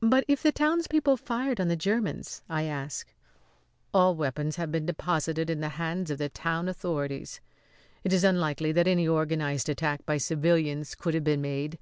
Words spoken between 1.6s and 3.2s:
on the Germans?" I asked.